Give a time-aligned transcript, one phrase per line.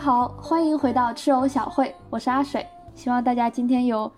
[0.00, 4.10] 大家好，欢迎回到吃藕小会，我是阿水，希望大家今天有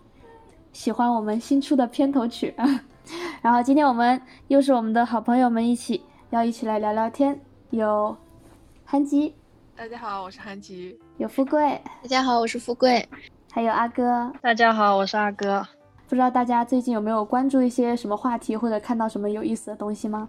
[0.73, 2.64] 喜欢我们新出的片头曲啊。
[3.43, 6.00] 然后今天我们又是我们的好朋友们一起
[6.31, 7.37] 要一起来聊聊天，
[7.71, 8.17] 有
[8.85, 9.35] 韩吉，
[9.75, 13.09] 大家好，我是韩吉，有富贵，大家好，我是富贵，
[13.51, 15.67] 还有阿哥，大家好，我是阿哥。
[16.09, 20.29] 不知道大家最近有没有关注一些什么话题，或者看到什么有意思的东西吗？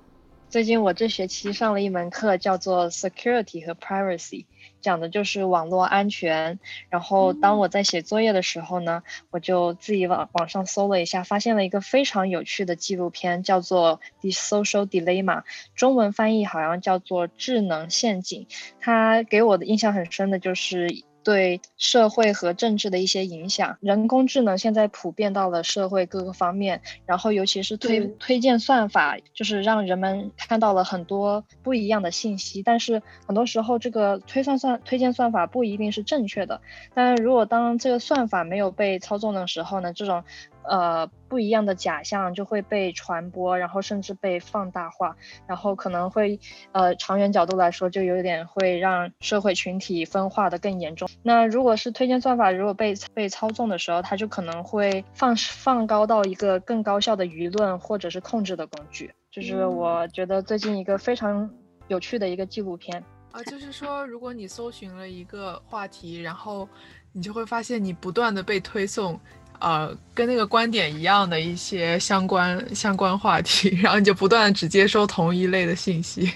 [0.53, 4.45] 最近我这学期上了一门课，叫做 Security 和 Privacy，
[4.81, 6.59] 讲的就是网络安全。
[6.91, 15.42] 然后当我在写作业的时候呢，我就自己网网上搜了一下，发现了一个非常有趣的纪录片，叫做 The Social Dilemma，
[15.73, 18.45] 中文翻译好像叫做智能陷阱。
[18.80, 21.03] 它给我的印象很深的就是。
[21.23, 32.61] 对社会和政治的一些影响，人工智能现在普遍到了社会各个方面，然后尤其是推推荐算法，就是让人们看到了很多不一样的信息。
[32.61, 36.61] 但是很多时候，这个推算算推荐算法不一定是正确的。
[36.93, 40.23] 但是如果当这个算法没有被操纵的时候呢，这种。
[40.64, 45.16] 呃，不一样的假象就会被传播，然后甚至被放大化，
[45.47, 46.39] 然后可能会，
[46.72, 51.09] 呃，长远角度来说，就有点会让社会群体分化的更严重。
[51.22, 59.14] 那如果是推荐算法如果被被操纵的时候，它就可能会放放高到一个更高效的舆论或者是控制的工具。
[59.31, 61.50] 就是我觉得最近一个非常
[61.88, 66.70] 有趣的一个纪录片啊，就是说，如果你搜寻了一个话题，然后
[67.11, 69.20] 你就会发现你不断的被推送。
[69.64, 76.30] 呃，跟那个观点一样的一些相关相关话题， 然后你就不断只接收同一类的信息。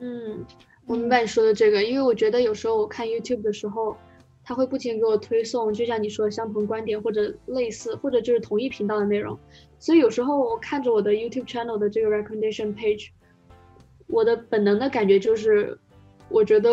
[0.00, 0.44] 嗯，
[0.84, 3.96] 我明白你说的这个，因为我觉得有时候我看 YouTube 的时候，
[4.44, 9.38] 它会不停给我推送，就像你说相同观点或者类似，或者就是同一频道的内容。
[9.78, 13.08] 所以有时候我看着我的 YouTube channel 的这个 recommendation page，
[14.08, 15.78] 我的本能的感觉就是，
[16.28, 16.70] 我觉得。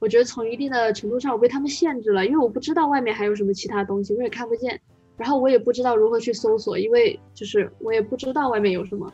[0.00, 4.80] 我觉得从一定的程度上，我被他们限制了，因为我不知道外面还有什么其他东西，我也看不见，
[5.18, 9.12] 然后我也不知道如何去搜索，因为就是我也不知道外面有什么，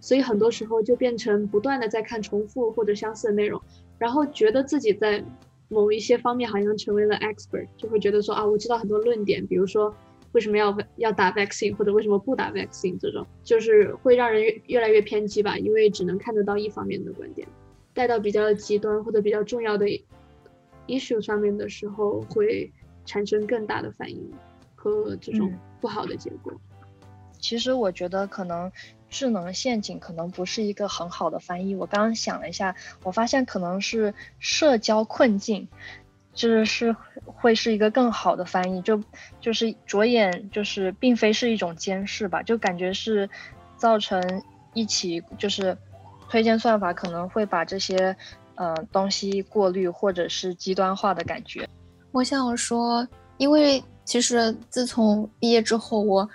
[0.00, 3.62] 所以很多时候就变成不断的在看重复或者相似的内容，
[3.96, 5.24] 然后觉得自己在
[5.68, 9.94] 某一些方面好像成为了 expert，就会觉得说啊，我知道很多论点，比如说
[10.32, 17.46] 为什么要要打 vaccine 或者为什么不打 vaccine 这种，就是会让人越越来越偏激吧，因为只能看得到一方面的观点，
[17.92, 19.86] 带到比较极端或者比较重要的。
[20.86, 22.70] Issue 上面的时候会
[23.04, 24.32] 产生更大的反应
[24.74, 26.52] 和这种不好的结果。
[27.38, 28.72] 其实我觉得可能
[29.10, 31.74] 智能陷阱可能不是一个很好的翻译。
[31.74, 35.68] 我刚刚想了一下，我发现可能是社交困境，
[36.32, 36.96] 就是是
[37.26, 38.80] 会是一个更好的翻译。
[38.80, 39.02] 就
[39.40, 43.28] 就是着眼就是并非是一种监视吧，就感觉是
[43.76, 44.42] 造成
[44.72, 45.76] 一起就是
[46.30, 48.16] 推荐算法可能会把这些。
[48.56, 51.68] 呃，东西过滤或者是极端化的感觉。
[52.12, 53.06] 我想说，
[53.36, 56.28] 因为其实自从毕业之后，我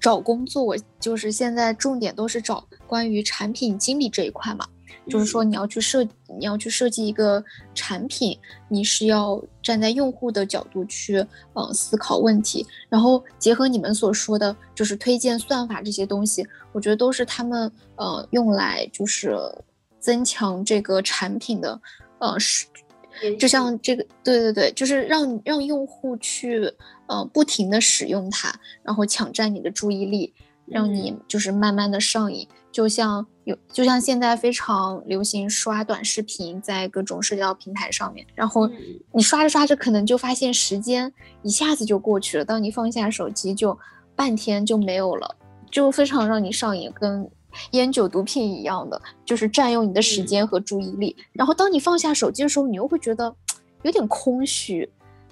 [0.00, 4.66] 找工作，我就是现在重点都是找关于产品经理这一块嘛。
[5.08, 6.04] 就是说，你要去设，
[6.38, 7.42] 你要去设计一个
[7.74, 11.24] 产品，你是要站在用户的角度去，
[11.54, 12.64] 嗯，思考问题。
[12.88, 19.36] 然后结合你们所说的，就是推荐算法这些东西，我觉得都是他们，呃，用来就是。
[20.02, 21.80] 增强这个产品的，
[22.18, 22.66] 呃，是，
[23.38, 26.74] 就像这个，对对对，就是让让用户去，
[27.06, 28.52] 呃，不停的使用它，
[28.82, 30.34] 然后抢占你的注意力，
[30.66, 32.48] 让你就是慢慢的上瘾。
[32.72, 38.68] 就像有，就像现在非常流行刷短视频，在各种社交平台上面，然后
[39.12, 43.78] 你刷着刷着，可能就发现时间一下子就过去了，当你放下手机，就
[44.16, 45.36] 半天就没有了，
[45.70, 47.30] 就非常让你上瘾，跟。
[47.72, 51.16] 烟酒毒品一样的，就是占用你的时间和注意力。
[51.32, 53.34] 然后当你放下手机的时候，你又会觉得
[53.82, 54.88] 有点空虚，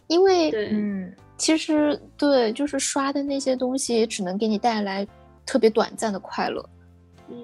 [0.06, 5.06] 因为嗯，其实对，就是刷的那些东西只能给你带来
[5.44, 6.68] 特别短暂的快乐。
[7.28, 7.36] 嗯，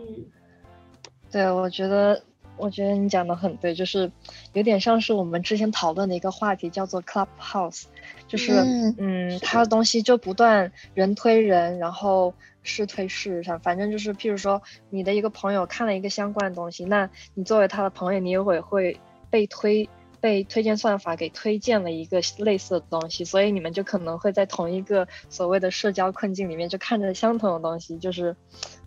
[1.31, 2.22] 对，我觉得，
[2.56, 4.11] 我觉得你讲的很对，就是
[4.52, 7.84] 有点像是我们之前讨论的一个话题，叫做 Clubhouse，
[8.26, 8.52] 就是
[8.99, 12.32] 嗯，它的东西就不断人推人，然后。
[12.67, 14.61] 是推事实上，反正就是，譬如说
[14.91, 19.89] 你的一个朋友看了一个相关的东西，那你作为他的朋友，你也会会被推
[20.21, 28.35] 被推荐算法给推荐了一个类似的东西，所以你们就可能会在同一个所谓的社交困境里面，就看着相同的东西，就是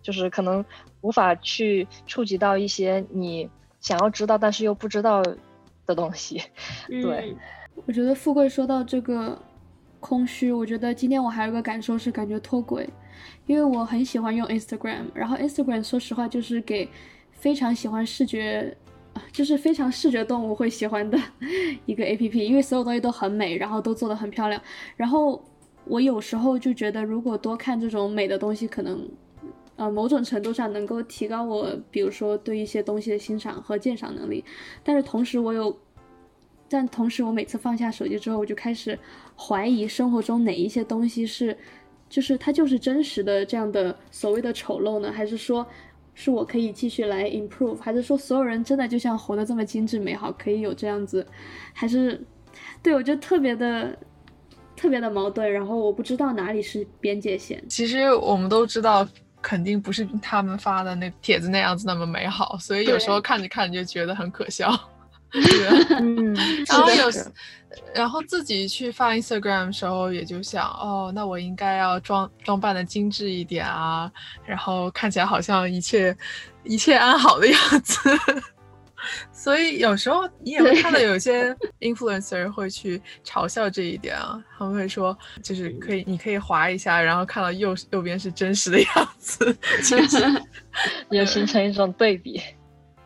[0.02, 0.64] 就是可能
[1.02, 3.50] 无法去触及到一些你
[3.80, 5.24] 想要知道但是又不知道
[5.86, 6.42] 的东西。
[6.90, 7.36] 对，
[7.86, 9.40] 我觉得富贵说到这个
[10.00, 12.90] 空虚，我觉得今天我还有个感受是感觉脱轨。
[13.46, 16.90] 因为我很喜欢用 Instagram，然后 Instagram 说实话就是给
[17.32, 18.76] 非常喜欢视觉
[19.32, 21.18] 就是非常视觉动物会喜欢的
[21.86, 24.62] 一个 A P P，因为所有东西都很美，然后都做的很漂亮。
[24.96, 25.44] 然后
[25.86, 29.10] 我有时候就觉得，如果多看这种美的东西，可能
[29.76, 34.44] 呃某种程度上能够提高我，比如说对一些东西的欣赏和鉴赏能力。
[34.84, 35.76] 但是同时我有，
[36.70, 38.98] 但同时我每次放下手机之后，我就开始
[39.38, 41.58] 怀疑生活中哪一些东西是，
[42.10, 45.12] 就是它就是真实的这样的所谓的丑陋呢？
[45.12, 45.66] 还是说？
[46.16, 51.26] 是我可以继续来 improve，还是说所有人真的就像活得这么精致美好，可以有这样子？
[51.72, 52.22] 还是
[52.84, 53.98] 对我就特别的
[54.76, 57.64] 特别的矛盾，然后我不知道哪里是边界线。
[57.70, 59.08] 其实我们都知道，
[59.42, 64.78] 肯定不是他们发的那帖子那样子那么美好，所以有时候看着看着就觉得很可笑。
[65.32, 66.34] 嗯，
[66.68, 67.10] 然后有，
[67.94, 74.12] 然后自己去发 Instagram 的时候，也就想，哦，那我应该要装装扮的精致一点啊，
[74.46, 76.16] 然后看起来好像一切
[76.64, 78.00] 一切安好的样子。
[79.32, 89.58] 所以有时候你也会看到有些 influencer 会去嘲笑这一点啊，他们会说，就是可以，你可以划一下，然后看到右右边是真实的样子，
[91.10, 92.42] 也形成一种对比。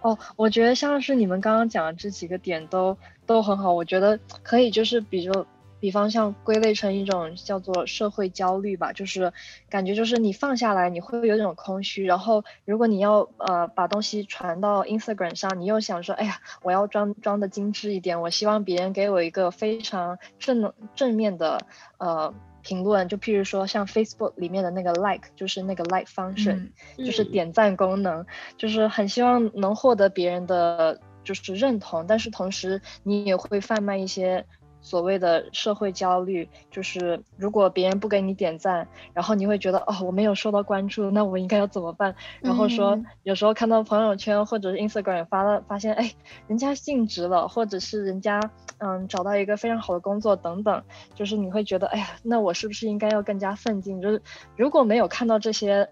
[0.03, 5.45] 哦，我觉得像是你们刚刚讲的这几个点都都很好，我觉得可以就是比如
[5.79, 9.31] 比方像归类成一种叫做社会焦虑吧，就是
[9.69, 21.59] 感觉就是你放下来你会有一种空虚，然后如果你要呃把东西传到 Instagram 上，你又想说，哎呀，我要装装的精致一点，我希望别人给我一个非常正正面的
[21.97, 22.33] 呃。
[22.63, 28.25] 评论就譬如说像 Facebook 里面的那个 like，就是那个 like function，就是点赞功能，
[28.57, 34.43] 就是很希望能获得别人的就是认同，但是同时你也会贩卖一些。
[34.83, 42.13] 所谓的社会焦虑，就是如果别人不给你点赞，然后你会觉得哦，我没有受到关注，那我应该要怎么办？
[42.41, 46.13] 然后说有时候看到朋友圈或者是 Instagram 发了，发现哎，
[46.47, 48.41] 人家晋职了，或者是人家
[48.79, 50.83] 嗯找到一个非常好的工作等等，
[51.15, 54.01] 就是你会觉得哎呀，那我是不是应该要更加奋进？
[54.01, 54.21] 就是
[54.57, 55.87] 如果没有看到这些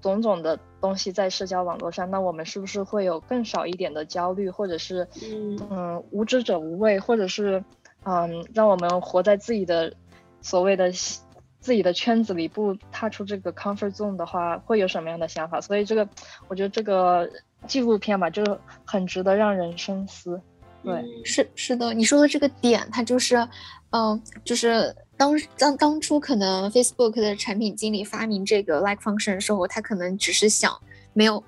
[0.00, 5.06] 种种的东西在社交网络上，那我们是不是会有更少一点的焦虑，或者是
[5.70, 7.62] 嗯无知者无畏，或者是？
[8.04, 9.92] 嗯，让我们活在自己的
[10.42, 10.92] 所谓的
[11.60, 15.58] 自己的圈子里，不踏出这个 comfort zone 的话，会有什么样的想法？
[15.60, 16.06] 所以这个，
[16.46, 17.26] 我觉得这个
[17.66, 18.42] 纪录片吧，就
[18.84, 20.38] 很值得让人深思。
[20.82, 23.36] 对，是是的，你说的这个点，它就是，
[23.88, 30.78] 嗯，就是当当当初可能 Facebook 的产品经理发明这个 like function 的时候，他可能只是想
[31.14, 31.42] 没有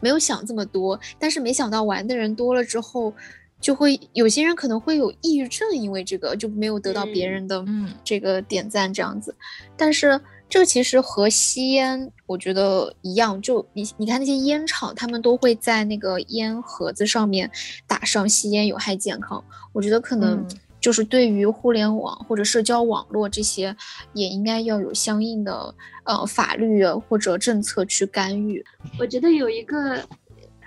[0.00, 3.14] 没有想这么多，但是没想到玩的人多了之后。
[3.62, 7.64] 就会有些人可能会有抑郁症，因为这个就没有得到别人的
[8.02, 9.34] 这个点赞这样子。
[9.76, 17.48] 但是这其实和吸烟我觉得一样，就你你看那些烟厂，他们都会在那个烟盒子上面
[17.86, 19.42] 打上吸烟有害健康。
[19.72, 20.44] 我觉得可能
[20.80, 23.74] 就是对于互联网或者社交网络这些，
[24.12, 28.62] 也应该要有相应的呃法律或者政策去干预。
[28.98, 30.00] 我觉得有一个。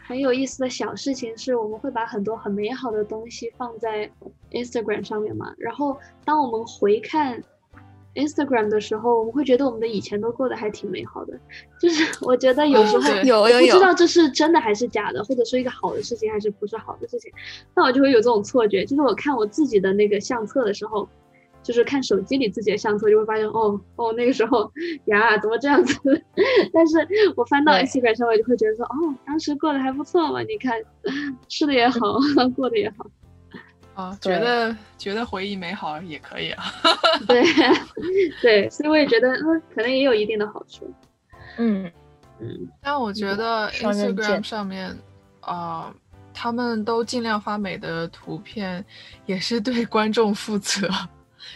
[0.08, 4.10] 很有意思的小事情是，我们会把很多很美好的东西放在
[4.52, 5.54] Instagram 上面嘛。
[5.58, 7.42] 然后，当我们回看
[8.14, 11.34] Instagram 的时候，我们会觉得我们的以前都过得还挺美好的。
[11.82, 17.32] 就是 我觉得有时候有有有，不知道这是真的还是假的，或者说一个好的事情还是不是好的事情。
[17.76, 21.10] 那我就会有这种错觉，就是我看我自己的那个相册的时候。
[21.65, 24.72] 就是看手机里自己的相册，就会发现哦哦，那个时候
[25.05, 26.00] 呀，怎么这样子？
[26.72, 26.95] 但是
[27.36, 30.79] 我翻到 Instagram 上，我就会觉得说，哦，当时过得还不错嘛，你看，
[31.50, 32.19] 吃的也好，
[32.55, 33.07] 过得也好。
[33.95, 36.65] 啊，觉得觉得回忆美好也可以啊。
[37.27, 37.43] 对
[38.43, 40.93] 对，所以我也觉得，嗯，可能也有一定的好处。
[41.57, 41.91] 嗯
[42.39, 42.69] 嗯。
[42.81, 44.95] 但我觉得 Instagram 上面，
[45.39, 45.91] 啊，
[46.34, 48.86] 他们都尽量发美的图片，
[49.25, 50.88] 也是对观众负责。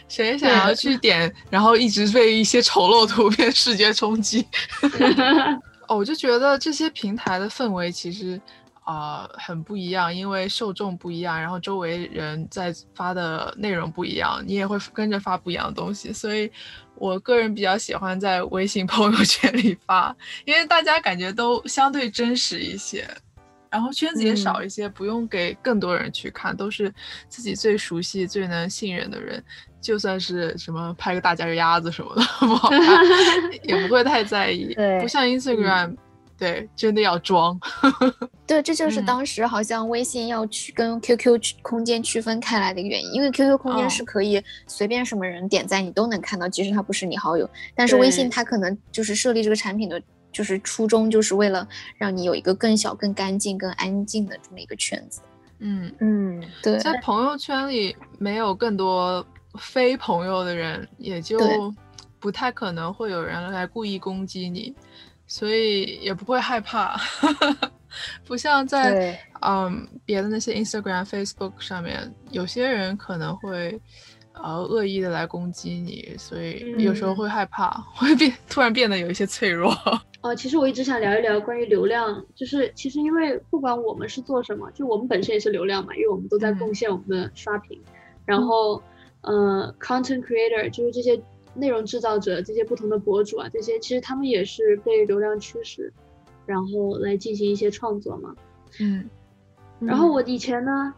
[0.08, 4.46] 谁想要去点，然后一直被一些丑陋图片视觉冲击？
[5.88, 8.40] 哦，我就觉得这些平台的氛围其实
[8.84, 16.14] 啊很不一样，因为受众不一样，然后周围人在发的内容不一样，你也会跟着发不一样的东西。
[16.14, 16.52] 所以
[16.96, 20.16] 我个人比较喜欢在微信朋友圈里发，
[20.46, 23.08] 因为大家感觉都相对真实一些。
[23.70, 26.94] 然后圈子也少一些，不用给更多人去看，都是
[27.28, 29.44] 自己最熟悉、最能信任的人。
[29.82, 32.82] 就算是什么拍个大脚丫子什么的 不好看，
[33.64, 34.74] 也不会太在意。
[34.76, 35.96] 对，不像 Instagram，
[36.38, 37.58] 对，真的要装。
[38.46, 47.50] 对，这就是当时好像微信要去跟 QQ 空间区分开来的原因，因为 QQ 空间是可以随便什么人点赞你都能看到，即使他不是你好友。
[47.74, 50.02] 但是微信它可能就是设立这个产品的。
[50.32, 51.68] 就是初衷就是为了
[51.98, 55.22] 让你有一个更小、更干净、更安静的这么一个圈子。
[55.60, 59.26] 嗯，嗯，对，在朋友圈里没有更多
[59.60, 61.40] 非朋友的人，也就
[62.20, 64.74] 不太可能会有人来故意攻击你，
[65.28, 67.00] 所以也不会害怕。
[68.24, 73.82] 不像在对嗯别的那些 Instagram、Facebook 上面，有些人可能会
[74.44, 77.16] 呃恶意的来攻击你，所以有时候嗯。
[77.16, 79.74] 会害怕， 会变突然变得有一些脆弱。
[80.22, 86.58] 哦，其实我一直想聊一聊关于流量，就是其实因为不管我们是做什么，就我们本身也是流量嘛，因为我们都在嗯。
[86.60, 87.80] 贡献我们的刷屏，
[88.26, 88.82] 然后
[89.22, 91.22] 呃，content creator 就是这些
[91.54, 95.92] 内容制造者，这些不同的博主啊，这些其实他们也是被流量驱使，
[96.46, 98.36] 然后来进行一些创作嘛。
[98.80, 99.10] 嗯。
[99.80, 100.94] 然后我以前呢，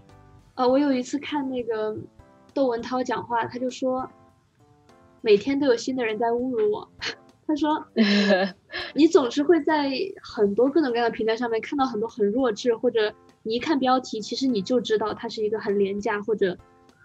[0.56, 1.96] 呃，我有一次看那个
[2.54, 4.10] 窦文涛讲话，他就说，
[5.22, 6.90] 每天都有新的人在侮辱我。
[7.48, 7.86] 他说，
[8.96, 9.92] 你总是会在
[10.22, 16.58] 很多各种各样的平台上面看到很多很弱智，或者你一看标题，其实你就知道它是一个很廉价或者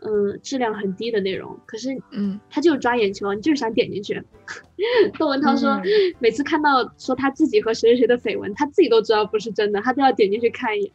[0.02, 4.22] 嗯质量很低的内容，可是嗯他就是抓眼球，你就是想点进去。
[5.18, 5.84] 窦文涛说，嗯
[6.20, 10.92] 每次看到说他自己和谁谁谁的绯闻，他自己都知道不是真的，他都要点进去看一眼。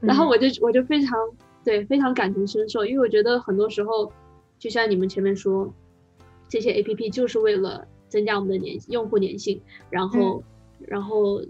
[0.00, 1.16] 然后我就我就非常
[1.64, 4.12] 对非常感同身受，因为我觉得很多时候，
[4.58, 5.72] 就像你们前面说，
[6.48, 10.42] 这些 A P P 就是为了增加我们的粘用户粘性，然后、
[10.80, 11.42] 然后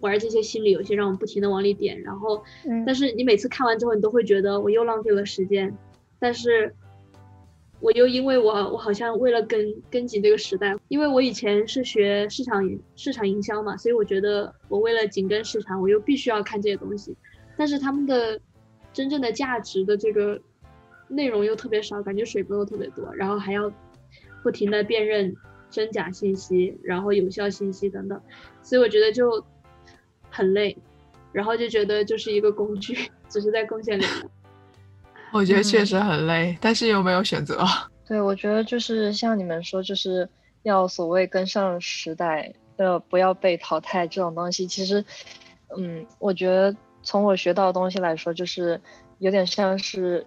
[0.00, 2.84] 玩这些心理游戏，让我们不停的往里点，然后嗯。
[2.84, 5.76] 但是你每次看完之后，你都会觉得我又浪费了时间，
[6.18, 6.74] 但是
[7.80, 17.14] 我又因为我我好像为了跟跟紧这个时代，因为我以前是学市场营市场营销嘛，所以我觉得我为了紧跟市场，我又必须要看这些东西，
[17.56, 18.40] 但是他们的
[18.96, 20.40] 真正的价值的这个
[21.06, 23.70] 内容又特别少，感觉水分又特别多，然后还要
[24.42, 25.36] 不停的辨认
[25.68, 28.18] 真假信息，然后有效信息等等，
[28.62, 29.44] 所以我觉得就
[30.30, 30.74] 很累，
[31.30, 32.96] 然后就觉得就是一个工具，
[33.28, 34.30] 只是在贡献流量。
[35.30, 37.62] 我觉得确嗯实很累，但是又没有选择。
[38.08, 40.26] 对，我觉得就是像你们说，就是
[40.62, 44.66] 要所谓跟上时代，呃，不要被淘汰这种东西。
[44.66, 45.04] 其实，
[45.76, 46.74] 嗯，我觉得
[47.06, 48.80] 从我学到的东西来说，就是
[49.18, 50.26] 有点像是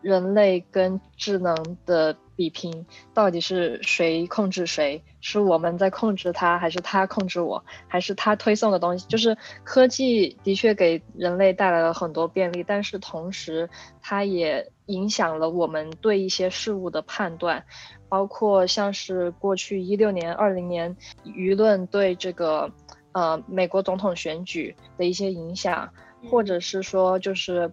[0.00, 5.02] 人类跟智能的比拼，到底是谁控制谁？
[5.20, 7.62] 是我们在控制它，还是它控制我？
[7.88, 9.06] 还是它推送的东西？
[9.08, 13.68] 就是科技的确给人类带来了很多便利，但是同时
[14.00, 17.62] 它也影响了我们对一些事物的判断，
[18.08, 22.72] 包括像是过去一六年、二零年舆论对这个
[23.12, 25.92] 呃美国总统选举的一些影响，
[26.28, 27.70] 或者是说就是。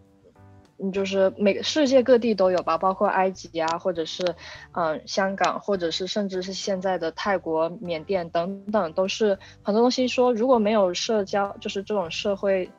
[0.80, 4.36] 嗯，就是每个世界各地都有吧，包括埃及啊，或者是
[4.74, 12.70] 嗯香港，或者是甚至是现在的泰国、缅甸等等，都是很多东西说如果没有社交，就是这种社会，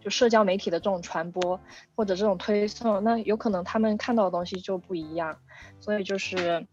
[0.00, 1.60] 就社交媒体的这种传播
[1.94, 5.36] 或者这种推送，那有可能他们看到的东西就不一样，
[5.80, 6.66] 所以就是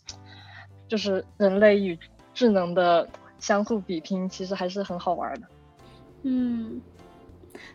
[0.88, 2.00] 就是人类与
[2.34, 5.48] 智能的相互比拼，其实还是很好玩的。
[6.24, 6.80] 嗯，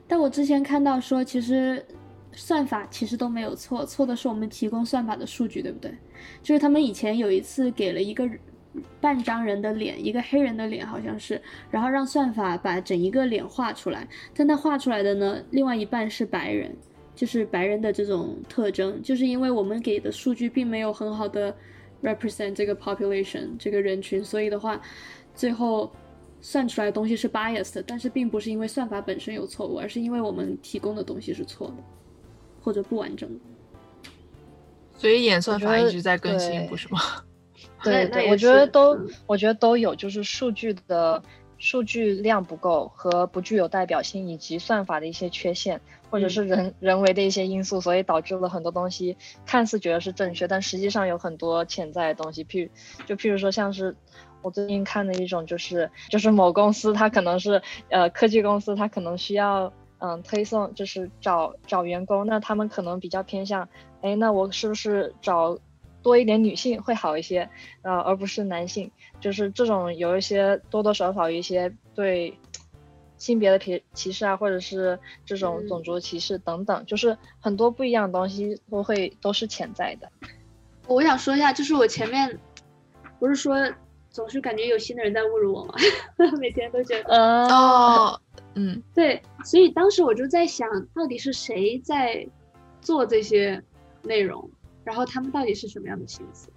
[0.06, 1.84] 但我之前看到说，其实
[2.32, 5.90] 算法其实都没有错，错的是我们提供算法的数据，对不对？
[6.42, 8.28] 就是他们以前有一次给了一个
[9.00, 11.40] 半张人的脸，一个黑人的脸好像是，
[11.70, 16.74] 然后让算法把整一个脸画出来，但他画出来的呢，另外一半是白人，
[17.14, 21.54] 就是白人的这种特征，就是因为我们给的数据并没有很好的
[22.02, 24.80] represent 这个 population 这个人群，所以的话，
[25.34, 25.90] 最后。
[26.48, 31.74] 算出来的东西是 biased 的，但是并不是因为算法本身有错误，而是因为我们提供的东西是错的，
[32.62, 33.40] 或者不完整的。
[34.96, 37.00] 所以演算法一直在更新，不是吗？
[37.82, 41.20] 对我觉得都嗯，我觉得都有，就是数据的
[41.58, 52.70] 数据量不够和不具有代表性，以及算法的一些缺陷，或者嗯是人人为的一些因素，所以导致了很多东西看似觉得是正确，但实际上有很多潜在的东西，譬如
[53.04, 53.96] 就譬如说像是。
[54.46, 57.60] 我最近看的一种就是就是某公司它可能是
[57.90, 63.68] 呃科技公司它可能需要嗯推送就是找找员工，那他们可能比较偏向，
[64.02, 65.58] 哎那我是不是找
[66.00, 67.50] 多一点女性会好一些，
[67.82, 68.88] 呃而不是男性，
[69.18, 72.38] 就是这种有一些多多少少有一些对
[73.16, 75.66] 性别的歧歧视啊，或者是这种嗯。
[75.66, 80.08] 种族歧视等等，就是很多不一样的东西都会都是潜在的。
[80.86, 82.38] 我想说一下，就是我前面
[83.18, 83.56] 不是说
[84.16, 85.74] 总是感觉有新的人在侮辱我嘛？
[86.40, 88.20] 每天都觉得呃，哦，
[88.54, 92.26] 嗯，对，所以当时我就在想，到底是谁在
[92.80, 93.62] 做这些
[94.02, 94.50] 内容，
[94.84, 96.48] 然后他们到底是什么样的心思？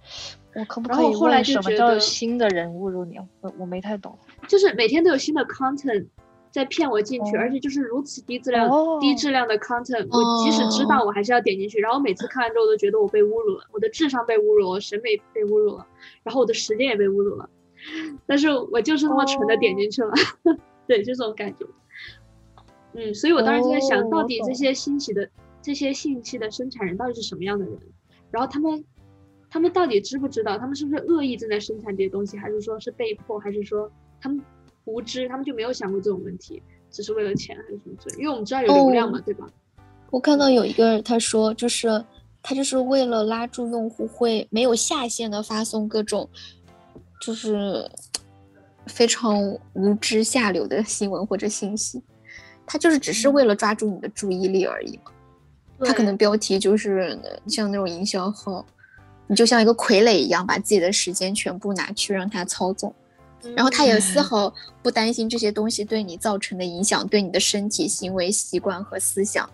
[0.54, 3.18] 我可不然后可以后来就问什么叫觉得新的人侮辱你？
[3.42, 4.18] 我我没太懂。
[4.48, 6.06] 就是每天都有新的 content
[6.50, 11.78] 在骗我进去，哦而且就是如此低质量、哦低质量的 content，我即使知道，我还是要点进去。
[11.78, 15.86] 然后每次看完之后，我都觉得我被侮辱了，我的智商被侮辱了，我审美被侮辱了，
[16.22, 17.48] 然后我的时间也被侮辱了。
[18.26, 20.12] 但是我就是那么蠢的点进去了，
[20.86, 21.64] 对，就这种感觉。
[22.92, 25.30] 嗯，所以我当时就在想，哦到底这些信息的
[25.62, 27.78] 这些信息的生产人到底是什么样的人？
[28.30, 28.84] 然后他们
[29.48, 30.58] 他们到底知不知道？
[30.58, 33.90] 他们是不是恶意正在生产这些东西，还是说是被迫，还是说
[34.20, 34.40] 他们
[34.90, 38.22] 无知，他们就没有想过这种问题，只是为了钱还是什么之类？
[38.22, 39.46] 因为我们知道有流量嘛，哦对吧？
[40.10, 42.04] 我看到有一个他说，就是
[42.42, 46.28] 他就是为了拉住用户，会没有下限的发送各种
[47.20, 47.88] 就是
[48.86, 49.38] 非常
[49.74, 52.02] 无知下流的新闻或者信息，
[52.66, 55.12] 他就是只是为了抓住你的注意力而已嘛。
[55.82, 58.66] 他可能标题就是像那种营销号，
[59.26, 62.94] 你就像一个傀儡一样，把自己的时间全部拿去让他操纵。
[63.56, 69.48] 然后他也丝毫不担心这些东西对你造成的影响，对你的身体、行为习惯和思想，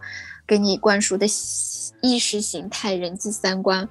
[0.46, 1.26] 给你灌输的
[2.00, 3.88] 意识形态、人际三观，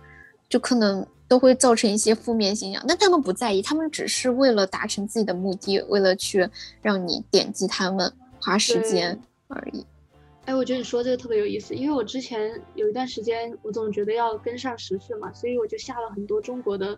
[0.49, 2.83] 就可能都会造成一些负面影响。
[2.87, 6.47] 但他们不在意，他们只是为了达成自己的目的，为了去
[6.81, 9.85] 让你点击他们，花时间而已。
[10.45, 16.95] 哎，我觉得你说这个特别有意思，因为我之前有一段时间，我总觉得要跟上时事嘛，所以我就下了很多中国的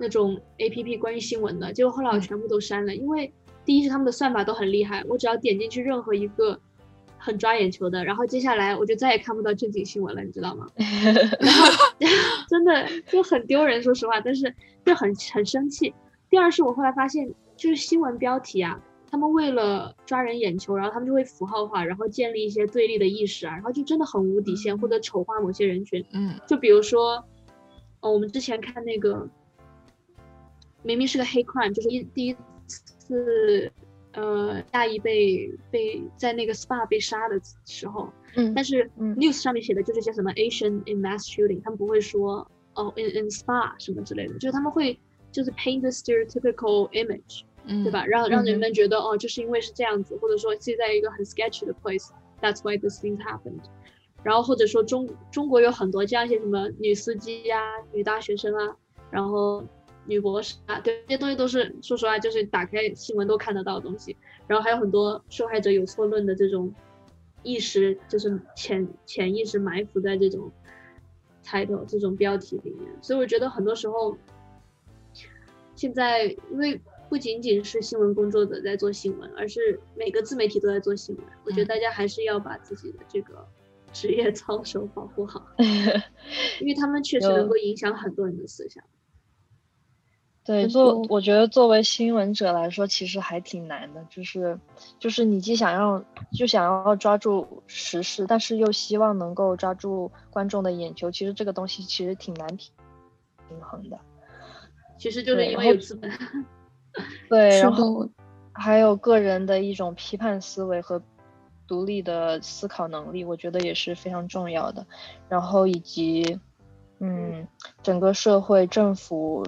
[0.00, 3.32] 那种 A P P 关于新闻的，结果后来我全部都删了，因为
[3.64, 6.58] 第一是他们的算法都很厉害，我只要点进去任何一个
[7.18, 10.66] 很抓眼球的，然后接下来我就再也看不到正经新闻了，你知道吗？
[11.38, 11.68] 然后
[12.48, 14.52] 真的就很丢人，说实话，但是
[14.84, 15.94] 就很很生气。
[16.30, 18.80] 第二是我后来发现，就是新闻标题啊，
[19.10, 26.04] 他们为了抓人眼球，然后他们就会符号化，然后建立一些对立的意识啊，然后就真的很无底线，或者丑化某些人群。
[26.12, 27.24] 嗯就比如说，
[28.00, 29.28] 哦，我们之前看那个，
[30.82, 33.70] 明明是个黑 crime，就是一第一次，
[34.12, 44.98] 呃，亚裔被被在那个 SPA 被杀的时候，嗯但是嗯 news 上面写的就是些什么 Asian in mass shooting，他们不会说哦 in in SPA 什么之类的，就是他们会
[45.32, 47.42] 就是 paint the stereotypical image。
[47.66, 48.06] 嗯，对吧？？
[48.06, 53.60] 让让人嗯们觉得哦，就是因为是这样子，或者说是在一个很 sketchy 的 place，that's why this thing happened。
[54.22, 57.60] 然后或者说中中国有很多这样一些什么女司机呀、
[57.92, 58.74] 女大学生啊，
[59.10, 59.62] 然后
[60.06, 64.16] 女博士啊，对，这些东西都是说实话，就是打开新闻都看得到的东西。
[64.46, 66.74] 然后还有很多受害者有错论的这种
[67.42, 70.50] 意识，就是潜潜意识埋伏在这种
[71.44, 72.90] title 这种标题里面。
[73.00, 74.16] 所以我觉得很多时候。
[75.76, 81.24] 现在因为不仅仅是新闻工作者在做新闻，而是每个自媒体都在做新闻。
[81.42, 83.48] 我觉得嗯大家还是要把自己的这个
[83.90, 85.46] 职业操守保护好，
[86.60, 88.84] 因为他们确实能够影响很多人的思想。
[90.44, 94.58] 对，很作我觉得作为新闻者来说，其实还挺难的，就是
[94.98, 102.72] 就是你既想要就想要抓住时事，但是又希望能够抓住观众的眼球，其实这个东西其实挺难平
[103.48, 103.98] 平衡的。
[104.98, 106.10] 其实就是因为有资本。
[107.30, 108.08] 对，然后，
[108.52, 111.00] 还有个人的一种批判思维和
[111.68, 114.84] 独立的思考能力，我觉得也是非常重要的。
[115.28, 116.40] 然后以及，
[116.98, 117.46] 嗯，
[117.80, 119.46] 整个社会、政府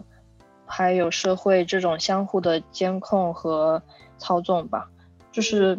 [0.75, 3.83] 还有社会这种相互的监控和
[4.17, 4.89] 操纵吧，
[5.31, 5.79] 就是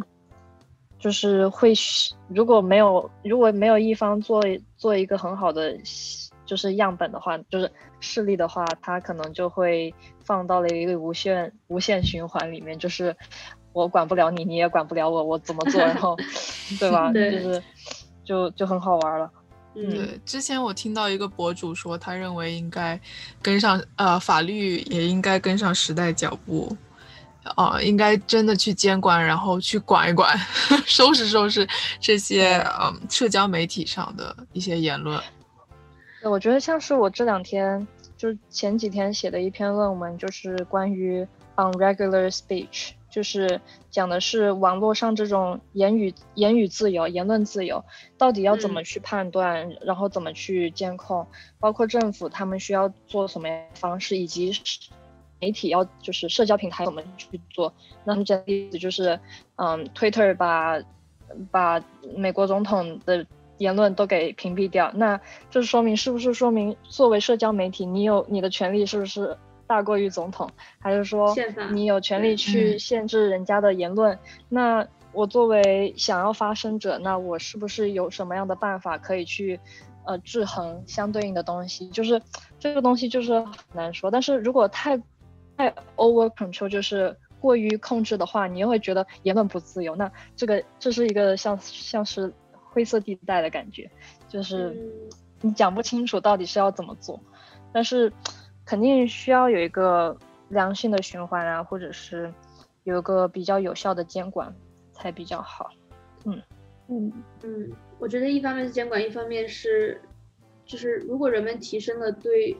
[0.99, 4.43] 就是会需，如果没有如果没有一方做
[4.77, 5.75] 做一个很好的
[6.45, 9.91] 就是样本的话，就是事例的话，它可能就会
[10.23, 13.15] 放到了一个无限无限循环里面，就是
[13.71, 16.15] 我管不了你，你也管不了我，我怎么做，然后
[16.79, 17.11] 对吧？
[17.11, 17.63] 对就是
[18.23, 19.31] 就就很好玩了。
[19.75, 22.99] 嗯，对，之前我听到一个博主说，他认为应该
[23.41, 26.77] 跟上，呃，法律也应该跟上时代脚步，
[27.55, 30.37] 啊、应该真的去监管，然后去管一管，
[30.85, 31.67] 收拾收拾
[31.99, 35.19] 这些嗯社交媒体上的一些言论。
[36.21, 47.85] 对，我觉得像是我这两天，就是前几天写的一篇论文，就是关于 unregular speech，就是讲的是网络上这种言语言语自由、言论自由
[48.17, 51.27] 到底要怎么嗯去判断，然后怎么去监控，
[51.59, 54.89] 包括政府他们需要做什么方式，以及是
[55.39, 57.71] 媒体要就是社交平台怎么去做。
[58.03, 59.19] 那么这个例子就是，
[59.57, 60.81] 嗯，Twitter 把
[61.51, 61.83] 把
[62.17, 63.23] 美国总统的
[63.59, 65.21] 言论都给屏蔽掉，那
[65.51, 69.37] 这说明是不是说明作为社交媒体，你有你的权利是不是
[69.73, 71.35] 大过于总统，还是说
[71.71, 74.19] 你有权利去嗯限制人家的言论？
[74.47, 79.59] 那我作为想要发声者，那我是不是有什么样的办法可以去
[80.05, 81.87] 呃制衡相对应的东西？
[81.89, 82.21] 就是
[82.59, 84.95] 这个东西就是很难说，但是如果太
[85.57, 89.95] 太 over control，就是过于控制的话，你又会觉得言论不自由。
[89.95, 93.89] 那这个这是一个像像是灰色地带的感觉，
[94.29, 94.77] 就是
[95.41, 97.19] 你讲不清楚到底是要怎么做。
[97.75, 98.13] 但是
[98.65, 100.17] 肯定需要有一个
[100.49, 102.33] 良性的循环啊，或者是
[102.83, 104.53] 有一个比较有效的监管
[104.91, 105.69] 才比较好。
[106.25, 106.41] 嗯
[106.87, 107.11] 嗯
[107.43, 110.01] 嗯，我觉得一方面是监管，一方面是
[110.65, 112.57] 就是如果人们提升了对。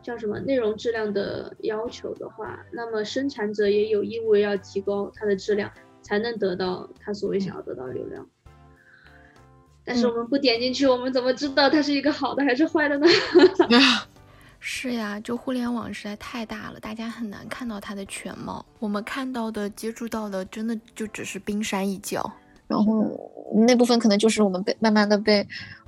[0.00, 8.26] 叫什么内容质量的要求的话，那么生产者也有义务要提高它的质量，才能得到他所谓想要得到的流量。
[9.84, 13.06] 但是我们不点进去，我们怎么知道它是一个好的还是坏的呢？
[14.60, 18.64] 是呀，就互联网实在太大了，大家很难看到它的全貌。
[18.78, 22.30] 我们看到的、接触到的，真的就只是冰山一角。
[22.66, 23.04] 然后
[23.66, 25.46] 那部分可能就是我们被慢慢的被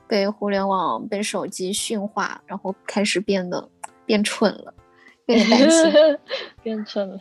[0.08, 3.68] 被互联网、被手机驯化，然后开始变得。
[4.06, 4.74] 变蠢了，
[5.26, 5.92] 有点担心。
[6.64, 7.16] 变蠢了，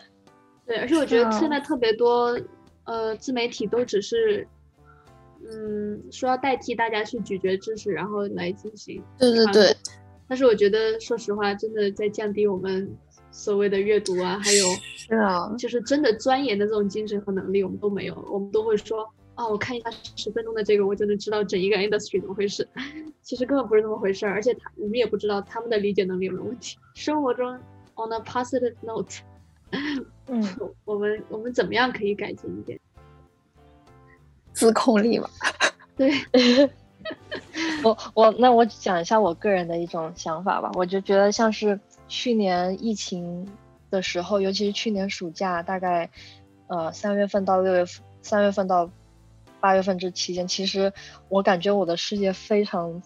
[0.66, 2.36] 对，而且我觉得现在特别多，
[2.86, 4.48] 呃，自媒体都只是，
[5.48, 9.04] 嗯，说要代替大家去咀嚼知识，然后来进行。
[9.20, 9.78] 对对对。
[10.30, 12.90] 但是我觉得，说实话，真的在降低我们
[13.32, 14.66] 所谓的阅读啊，还有
[14.96, 18.16] 是啊，就是真的钻研的这种精神和能力，我们都没有。
[18.32, 19.12] 我们都会说。
[19.36, 22.68] 哦，我看一下十分钟的这个，我就能知道整一个 industry 怎么回事。
[23.24, 26.78] 其实根本不是那么回事，而且他我们也不知道他们的理解能力有没有问题。
[26.94, 27.50] 生活中
[27.96, 29.22] ，on a positive note，
[30.28, 30.44] 嗯，
[30.84, 32.78] 我们我们怎么样可以改进一点？
[34.52, 35.30] 自控力嘛。
[35.96, 36.12] 对。
[37.84, 40.72] 我我那我讲一下我个人的一种想法吧。
[40.76, 43.48] 我就觉得像是去年疫情
[43.90, 46.10] 的时候，尤其是去年暑假，大概
[46.68, 48.90] 呃三月份到六月份，三月份到。
[49.62, 50.94] 八月份这期间，其实
[51.28, 53.04] 我感觉我的世界非常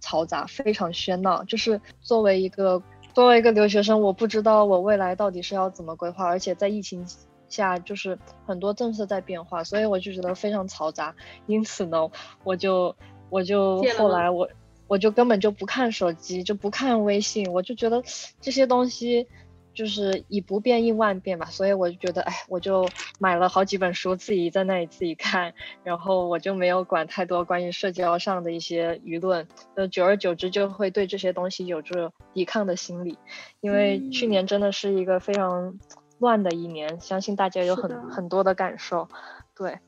[0.00, 1.44] 嘈杂，非常喧闹。
[1.44, 2.82] 就是作为一个
[3.14, 7.06] 作为一个留学生，我不知道我未来到底是要怎么规划，而且在疫情
[7.48, 11.14] 下，就是很多政策在变化，所以我就觉得非常嘈杂。
[11.46, 12.10] 因此呢，
[12.42, 12.96] 我就
[13.32, 14.48] 我就后来我
[14.86, 18.02] 我就根本就不看手机，就不看微信，我就觉得
[18.40, 19.26] 这些东西。
[19.74, 22.86] 就是以不变应万变吧，所以我就觉得，哎，我就
[23.18, 33.16] 买了好几本书，自己在那里自己看，然后我就没有管太多关于社交上的一些舆论，呃，久而久之就会对这些东西有着抵抗的心理，
[33.62, 35.78] 因为去年真的是一个非常
[36.18, 39.08] 乱的一年，相信大家有很很多的感受。
[39.56, 39.78] 对，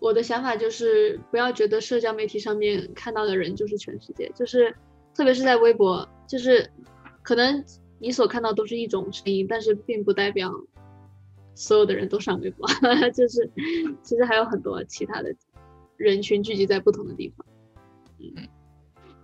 [0.00, 4.74] 我的想法就是不要觉得社交媒体上面看到的人就是全世界，就是
[5.14, 6.70] 特别是在微博，就是
[7.22, 7.64] 可能。
[8.00, 10.52] 你所看到都是一种声音，但是并不代表
[11.56, 12.64] 所有的人都上微博，
[13.12, 13.50] 就是
[14.04, 15.34] 其实还有很多其他的
[15.96, 17.44] 人群聚集在不同的地方。
[18.20, 18.46] 嗯，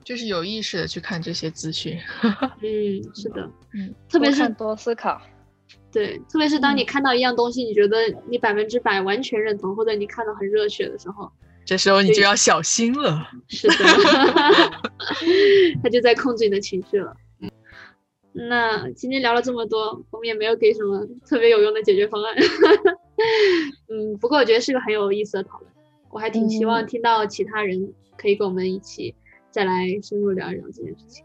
[0.02, 1.96] 就是有意识的去看这些资讯。
[2.62, 5.22] 嗯，是的，嗯，特别是多思考。
[5.92, 7.96] 对，特别是当你看到一样东西，你觉得
[8.28, 11.30] 你百分之百完全认同，或者你看到很热血的时候，
[11.64, 13.28] 这时候你就要小心了。
[13.48, 13.74] 是的，
[15.82, 17.14] 他就在控制你的情绪了。
[18.32, 22.34] 那今天聊了这么多，我们也没有给什么特别有用的解决方案。
[23.88, 25.70] 嗯，不过我觉得是个很有意思的讨论，
[26.10, 29.14] 我还挺希望听到其他人可以跟我们一起
[29.52, 31.24] 再来深入聊一聊这件事情。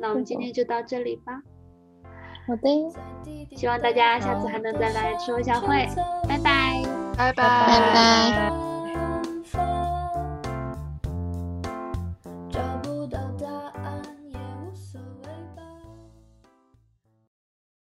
[0.00, 1.40] 那我们今天就到这里吧。
[2.46, 5.86] 好的，希望大家下次还能再来吃我小会，
[6.28, 6.82] 拜拜，
[7.16, 8.75] 拜拜，拜拜。